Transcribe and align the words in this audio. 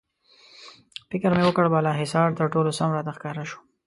فکر 1.09 1.31
مې 1.37 1.43
وکړ، 1.45 1.65
بالاحصار 1.73 2.29
تر 2.39 2.45
ټولو 2.53 2.69
سم 2.79 2.89
راته 2.95 3.11
ښکاره 3.17 3.43
شو. 3.49 3.59